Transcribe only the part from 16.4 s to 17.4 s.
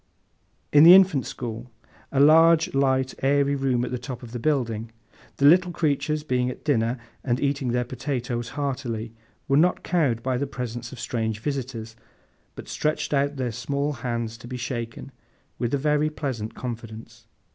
confidence.